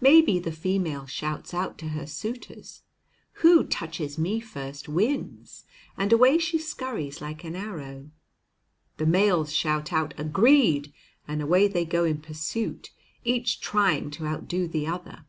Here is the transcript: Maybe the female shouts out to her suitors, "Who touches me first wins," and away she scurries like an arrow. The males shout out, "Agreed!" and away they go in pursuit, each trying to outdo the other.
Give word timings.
Maybe 0.00 0.40
the 0.40 0.50
female 0.50 1.06
shouts 1.06 1.54
out 1.54 1.78
to 1.78 1.90
her 1.90 2.04
suitors, 2.04 2.82
"Who 3.34 3.62
touches 3.62 4.18
me 4.18 4.40
first 4.40 4.88
wins," 4.88 5.62
and 5.96 6.12
away 6.12 6.38
she 6.38 6.58
scurries 6.58 7.20
like 7.20 7.44
an 7.44 7.54
arrow. 7.54 8.10
The 8.96 9.06
males 9.06 9.52
shout 9.54 9.92
out, 9.92 10.12
"Agreed!" 10.18 10.92
and 11.28 11.40
away 11.40 11.68
they 11.68 11.84
go 11.84 12.02
in 12.04 12.18
pursuit, 12.20 12.90
each 13.22 13.60
trying 13.60 14.10
to 14.10 14.26
outdo 14.26 14.66
the 14.66 14.88
other. 14.88 15.24